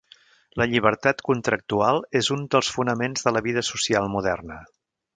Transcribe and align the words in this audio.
La 0.61 0.65
llibertat 0.71 1.21
contractual 1.27 2.01
és 2.21 2.31
un 2.39 2.49
dels 2.57 2.73
fonaments 2.79 3.29
de 3.29 3.37
la 3.39 3.47
vida 3.51 3.67
social 3.73 4.13
moderna. 4.19 4.63